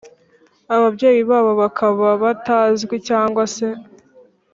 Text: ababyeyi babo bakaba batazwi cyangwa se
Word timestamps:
ababyeyi 0.75 1.21
babo 1.29 1.51
bakaba 1.61 2.07
batazwi 2.23 2.95
cyangwa 3.07 3.43
se 3.55 3.67